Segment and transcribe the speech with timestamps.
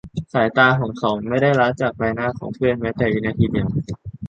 [0.33, 3.67] สายตาของเขาไม่ได้ละจากใบหน้าของเพื่อนแม้แต่วินาทีเดียว